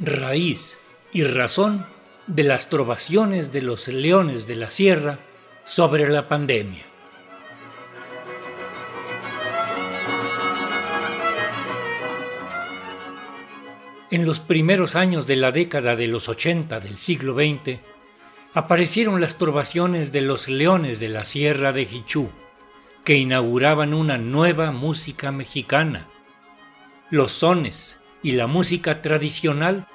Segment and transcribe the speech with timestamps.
[0.00, 0.78] raíz
[1.12, 1.86] y razón
[2.26, 5.18] de las trovaciones de los leones de la sierra
[5.64, 6.84] sobre la pandemia.
[14.10, 17.80] En los primeros años de la década de los 80 del siglo XX,
[18.54, 22.30] aparecieron las trovaciones de los leones de la Sierra de Jichú,
[23.04, 26.06] que inauguraban una nueva música mexicana.
[27.10, 29.86] Los sones y la música tradicional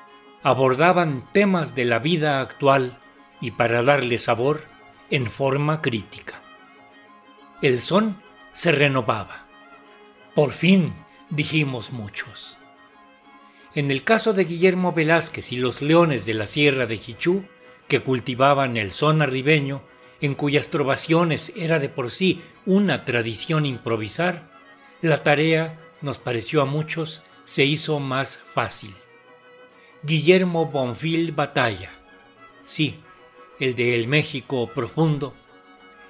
[0.44, 2.98] abordaban temas de la vida actual
[3.42, 4.64] y para darle sabor
[5.10, 6.42] en forma crítica.
[7.62, 9.48] El son se renovaba.
[10.36, 10.94] Por fin,
[11.30, 12.58] dijimos muchos.
[13.76, 17.46] En el caso de Guillermo Velázquez y los leones de la Sierra de Jichú,
[17.88, 19.82] que cultivaban el son arribeño,
[20.22, 24.50] en cuyas trovaciones era de por sí una tradición improvisar,
[25.02, 28.96] la tarea, nos pareció a muchos, se hizo más fácil.
[30.02, 31.92] Guillermo Bonfil Batalla,
[32.66, 32.96] sí,
[33.60, 35.36] el de El México Profundo,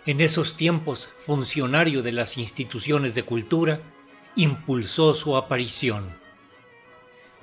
[0.06, 3.82] en esos tiempos funcionario de las instituciones de cultura,
[4.38, 6.16] impulsó su aparición.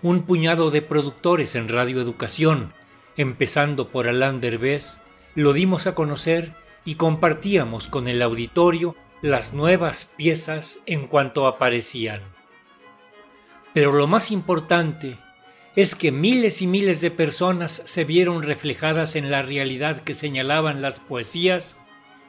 [0.01, 2.73] Un puñado de productores en Radio Educación,
[3.19, 4.99] empezando por Alain Derbez,
[5.35, 6.55] lo dimos a conocer
[6.87, 12.40] y compartíamos con el auditorio las nuevas piezas en cuanto aparecían.
[13.73, 15.19] Pero lo más importante
[15.77, 20.83] es que miles y miles de personas se vieron reflejadas en la realidad que señalaban
[20.83, 21.77] las poesías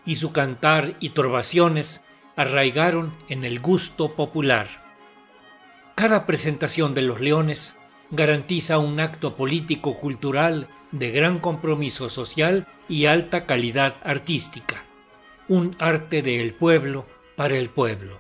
[0.06, 2.04] y su cantar y trovaciones
[2.36, 4.68] arraigaron en el gusto popular.
[5.96, 7.76] Cada presentación de los leones
[8.12, 14.84] garantiza un acto político-cultural de gran compromiso social y alta calidad artística,
[15.48, 18.20] un arte del pueblo para el pueblo.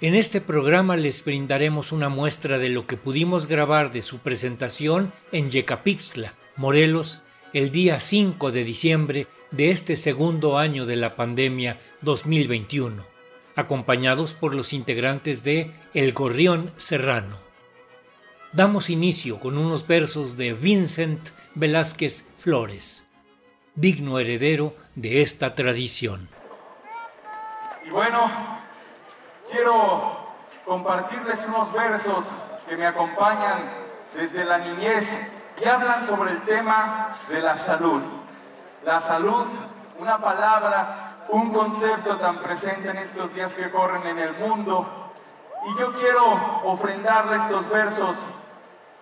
[0.00, 5.12] En este programa les brindaremos una muestra de lo que pudimos grabar de su presentación
[5.32, 11.80] en Yecapixtla, Morelos, el día 5 de diciembre de este segundo año de la pandemia
[12.02, 13.04] 2021,
[13.56, 17.48] acompañados por los integrantes de El Gorrión Serrano
[18.52, 23.06] damos inicio con unos versos de Vincent Velázquez Flores,
[23.74, 26.28] digno heredero de esta tradición.
[27.86, 28.30] Y bueno,
[29.50, 30.16] quiero
[30.64, 32.26] compartirles unos versos
[32.68, 33.58] que me acompañan
[34.14, 35.06] desde la niñez
[35.60, 38.02] y hablan sobre el tema de la salud.
[38.84, 39.46] La salud,
[39.98, 44.86] una palabra, un concepto tan presente en estos días que corren en el mundo.
[45.66, 46.24] Y yo quiero
[46.64, 48.16] ofrendarle estos versos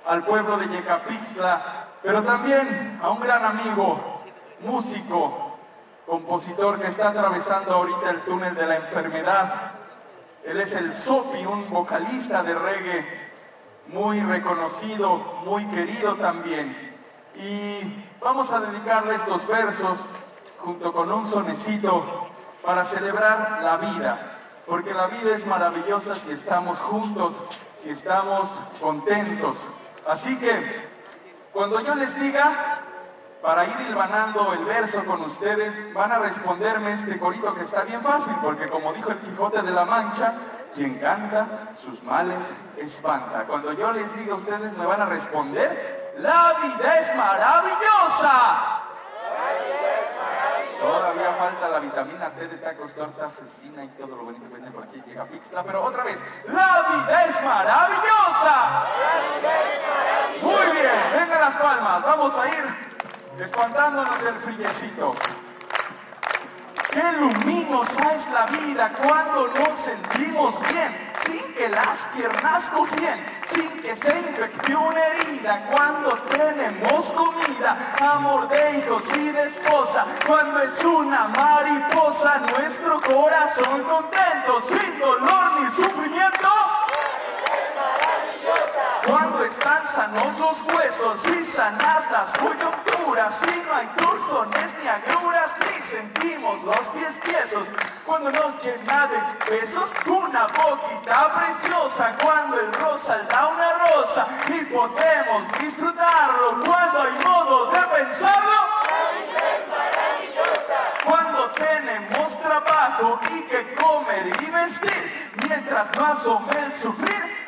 [0.07, 4.23] al pueblo de Yecapixtla, pero también a un gran amigo,
[4.61, 5.57] músico,
[6.07, 9.73] compositor que está atravesando ahorita el túnel de la enfermedad.
[10.47, 13.05] Él es el Sopi, un vocalista de reggae
[13.89, 16.95] muy reconocido, muy querido también.
[17.35, 19.99] Y vamos a dedicarle estos versos
[20.59, 22.29] junto con un sonecito
[22.65, 27.43] para celebrar la vida, porque la vida es maravillosa si estamos juntos,
[27.83, 28.49] si estamos
[28.81, 29.69] contentos.
[30.07, 30.89] Así que
[31.53, 32.85] cuando yo les diga,
[33.43, 38.03] para ir hilvanando el verso con ustedes, van a responderme este corito que está bien
[38.03, 40.35] fácil, porque como dijo el Quijote de la Mancha,
[40.75, 43.45] quien canta sus males espanta.
[43.47, 48.83] Cuando yo les diga a ustedes me van a responder, la vida es maravillosa.
[50.81, 54.71] Todavía falta la vitamina T de tacos, tortas, cecina y todo lo bonito que viene
[54.71, 58.87] por aquí llega Pixla, pero otra vez, la vida es maravillosa.
[60.43, 62.86] Muy bien, vengan las palmas, vamos a ir
[63.41, 65.15] espantándonos el friecito.
[66.91, 73.83] Qué luminosa es la vida cuando nos sentimos bien sin que las piernas cojen, sin
[73.83, 80.63] que se infecte una herida, cuando tenemos comida, amor de hijos y de esposa, cuando
[80.63, 86.49] es una mariposa, nuestro corazón contento, sin dolor ni sufrimiento.
[89.07, 95.55] Cuando están sanos los huesos y sanas las coyunturas, y no hay turzones ni agruras,
[95.61, 97.69] ni sentimos los pies tiesos.
[98.05, 104.65] Cuando nos llena de besos una boquita preciosa, cuando el rosa da una rosa y
[104.65, 108.57] podemos disfrutarlo, cuando hay modo de pensarlo.
[111.05, 117.46] Cuando tenemos trabajo y que comer y vestir, mientras no asome el sufrir,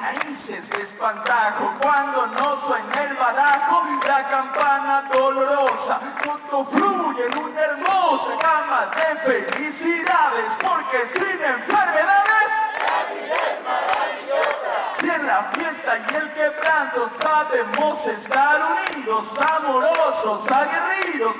[0.00, 7.60] narices de espantajo cuando no suena el badajo, la campana dolorosa, todo fluye en una
[7.60, 12.50] hermosa gama de felicidades, porque sin enfermedades,
[12.80, 14.70] la vida es maravillosa.
[15.00, 21.36] Si la fiesta y el quebranto sabemos estar unidos, amorosos, aguerridos,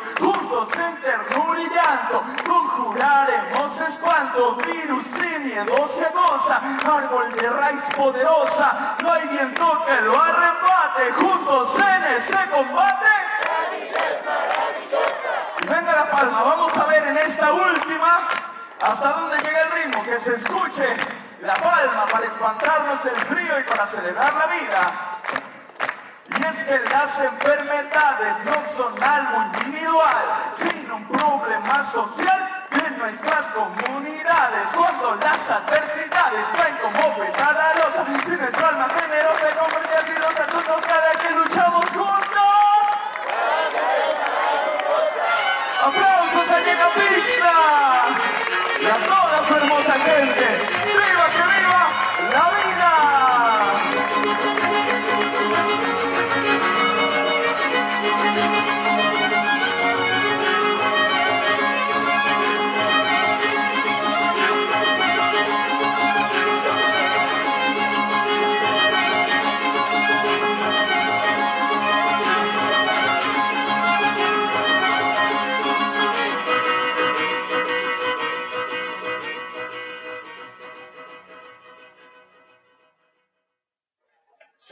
[0.51, 7.83] juntos en ternura y llanto, conjuraremos espanto, virus y miedo se goza, árbol de raíz
[7.97, 13.07] poderosa, no hay viento que lo arrebate, juntos en ese combate.
[15.63, 18.19] Y venga la palma, vamos a ver en esta última
[18.81, 20.97] hasta dónde llega el ritmo, que se escuche
[21.43, 25.11] la palma para espantarnos el frío y para celebrar la vida.
[26.39, 30.25] Y es que las enfermedades no son algo individual,
[30.93, 34.69] un problema social de nuestras comunidades.
[34.75, 40.87] Cuando las adversidades caen como pesada losa, si nuestra alma generosa convierte así los asuntos
[40.87, 42.51] cada que luchamos juntos.
[45.83, 46.60] ¡Aplausos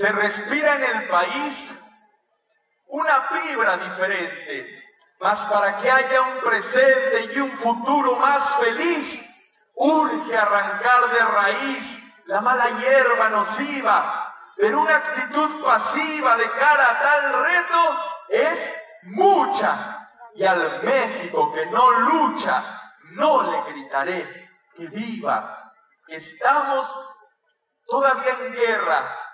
[0.09, 1.71] se respira en el país
[2.87, 4.85] una vibra diferente,
[5.21, 12.25] mas para que haya un presente y un futuro más feliz, urge arrancar de raíz
[12.27, 20.09] la mala hierba nociva, pero una actitud pasiva de cara a tal reto es mucha.
[20.35, 22.63] Y al México que no lucha,
[23.11, 25.75] no le gritaré que viva.
[26.07, 26.89] Estamos
[27.87, 29.28] todavía en guerra,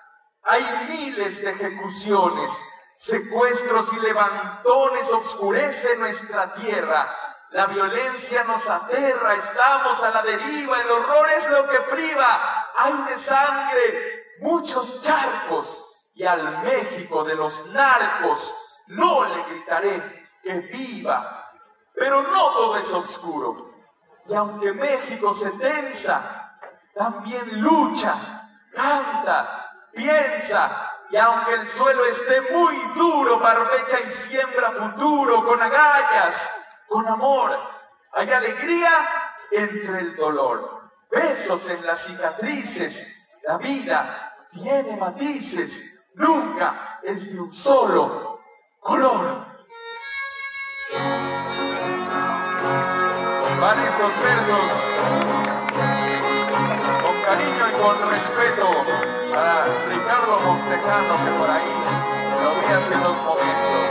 [0.44, 2.50] hay miles de ejecuciones,
[2.96, 7.17] secuestros y levantones oscurecen nuestra tierra.
[7.50, 12.73] La violencia nos aterra, estamos a la deriva, el horror es lo que priva.
[12.76, 18.55] Hay de sangre muchos charcos y al México de los narcos
[18.88, 21.52] no le gritaré que viva.
[21.94, 23.73] Pero no todo es oscuro.
[24.29, 26.58] Y aunque México se tensa,
[26.94, 28.14] también lucha,
[28.73, 29.63] canta,
[29.94, 36.50] piensa, y aunque el suelo esté muy duro, barbecha y siembra futuro con agallas,
[36.88, 37.56] con amor.
[38.12, 38.91] Hay alegría
[39.50, 43.31] entre el dolor, besos en las cicatrices.
[43.43, 48.40] La vida tiene matices, nunca es de un solo
[48.81, 49.47] color.
[53.61, 55.63] Van estos versos
[57.54, 58.66] y con respeto
[59.32, 61.72] para Ricardo Montejano, que por ahí
[62.42, 63.88] lo vi hace los momentos.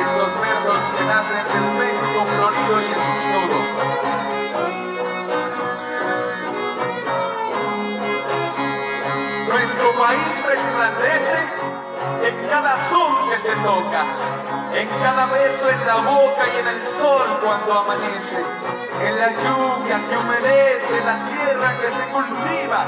[0.00, 3.58] Estos versos que nacen del México florido y escudo.
[9.48, 11.40] Nuestro país resplandece
[12.24, 14.04] en cada son que se toca,
[14.74, 20.00] en cada beso en la boca y en el sol cuando amanece en la lluvia
[20.08, 22.84] que humedece la tierra que se cultiva,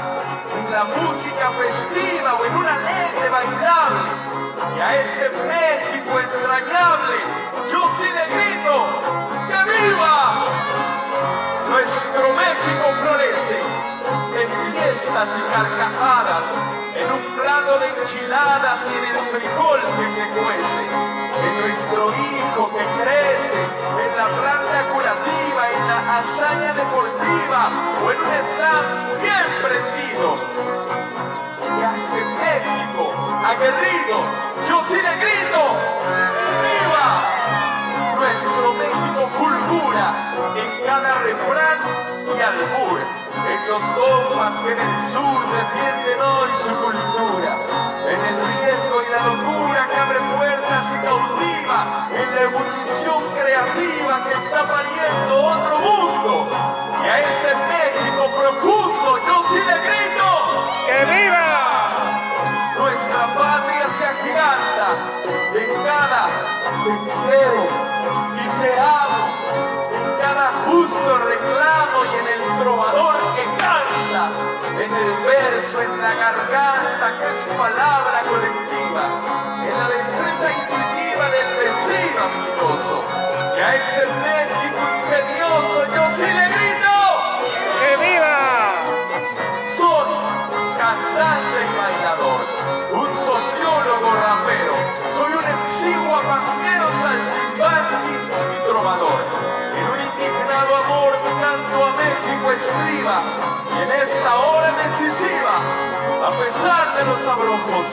[0.57, 4.09] en la música festiva o en un alegre bailable.
[4.75, 7.17] Y a ese México entrañable,
[7.71, 8.75] yo sí le grito,
[9.47, 10.45] ¡que viva!
[11.69, 13.59] Nuestro México florece
[14.41, 16.45] en fiestas y carcajadas,
[16.95, 21.28] en un plato de enchiladas y en el frijol que se cuece,
[26.19, 27.61] hazaña deportiva
[28.03, 30.27] o en un stand bien prendido.
[31.63, 33.03] Y hace México
[33.47, 34.15] aguerrido,
[34.67, 35.61] yo sí le grito,
[36.63, 37.09] ¡viva!
[38.19, 40.07] Nuestro México fulgura
[40.59, 41.79] en cada refrán
[42.27, 47.51] y albur en los compas que en el sur defienden hoy su cultura,
[48.11, 51.07] en el riesgo y la locura que abre puertas y
[74.89, 79.03] en el verso, en la garganta que es palabra colectiva,
[79.61, 82.97] en la destreza intuitiva del vecino amigoso.
[83.55, 86.95] Y a ese México ingenioso yo sí le grito
[87.79, 88.37] ¡Que viva!
[89.77, 90.09] Soy
[90.77, 92.41] cantante y bailador,
[92.93, 94.75] un socio ideólogo rapero,
[95.17, 98.15] soy un exiguo habanero saltimbanqui
[98.55, 99.21] y trovador.
[99.77, 103.48] En un indignado amor tanto a México estriba,
[103.81, 105.55] en esta hora decisiva,
[106.27, 107.87] a pesar de los abrojos,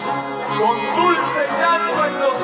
[0.58, 2.35] con dulce llanto en los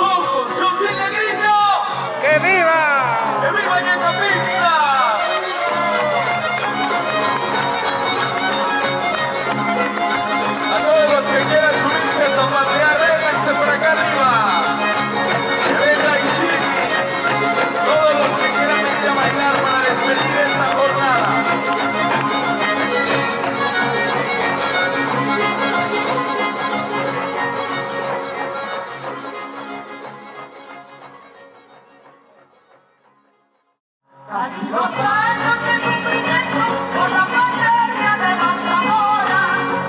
[34.33, 36.65] Casi dos años de sufrimiento
[36.97, 39.43] por la pandemia devastadora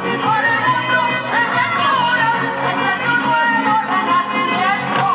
[0.04, 1.00] y por el mundo
[1.40, 2.30] en demora
[2.70, 5.08] es el nuevo renacimiento.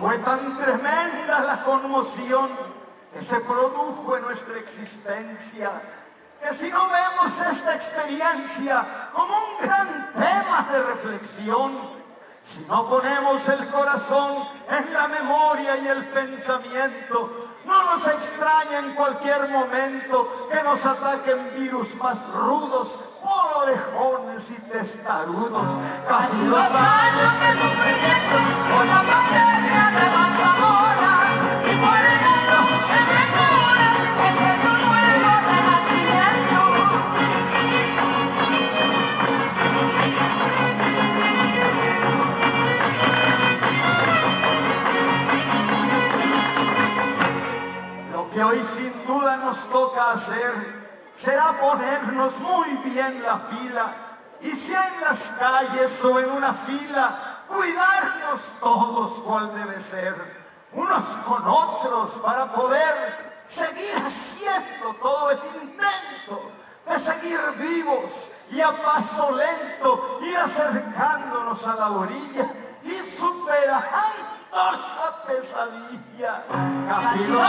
[0.00, 2.48] Fue tan tremenda la conmoción
[3.12, 5.82] que se produjo en nuestra existencia,
[6.42, 11.96] que si no vemos esta experiencia como un gran tema de reflexión,
[12.42, 18.94] si no ponemos el corazón en la memoria y el pensamiento, no nos extraña en
[18.94, 25.68] cualquier momento que nos ataquen virus más rudos por orejones y testarudos.
[26.08, 28.36] Casi Dos años de sufrimiento
[28.86, 30.85] la pandemia devastadora y
[51.60, 53.92] ponernos muy bien la pila
[54.40, 60.14] y sea en las calles o en una fila, cuidarnos todos cual debe ser,
[60.72, 66.52] unos con otros para poder seguir haciendo todo el intento
[66.88, 72.50] de seguir vivos y a paso lento ir acercándonos a la orilla
[72.84, 73.96] y superando
[74.52, 76.44] la pesadilla.
[76.88, 77.42] Casi Casi dos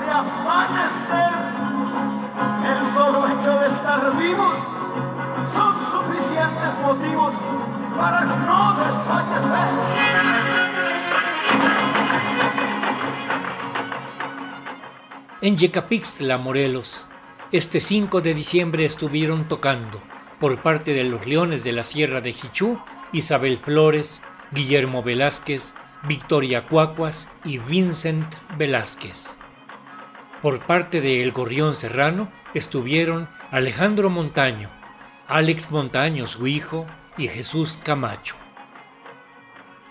[0.00, 1.32] de amanecer.
[2.66, 4.58] El solo hecho de estar vivos
[5.54, 7.34] son suficientes motivos
[7.96, 10.20] para no desfallecer.
[15.42, 17.08] En Yecapixtla, Morelos,
[17.50, 20.00] este 5 de diciembre estuvieron tocando,
[20.38, 22.78] por parte de los Leones de la Sierra de Jichú,
[23.12, 24.22] Isabel Flores,
[24.52, 25.74] Guillermo Velázquez,
[26.04, 29.36] Victoria Cuacuas y Vincent Velázquez.
[30.40, 34.70] Por parte de El Gorrión Serrano estuvieron Alejandro Montaño,
[35.28, 36.86] Alex Montaño, su hijo,
[37.18, 38.34] y Jesús Camacho.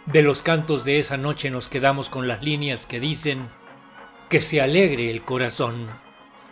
[0.07, 3.47] De los cantos de esa noche nos quedamos con las líneas que dicen
[4.29, 5.87] que se alegre el corazón.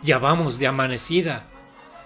[0.02, 1.46] Ya vamos de amanecida.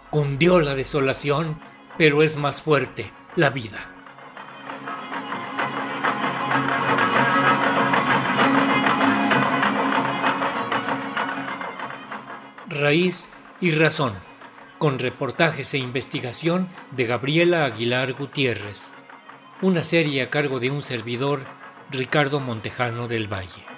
[0.08, 1.58] Cundió la desolación,
[1.98, 3.91] pero es más fuerte la vida.
[12.72, 13.28] Raíz
[13.60, 14.14] y razón,
[14.78, 18.92] con reportajes e investigación de Gabriela Aguilar Gutiérrez.
[19.60, 21.40] Una serie a cargo de un servidor,
[21.90, 23.71] Ricardo Montejano del Valle.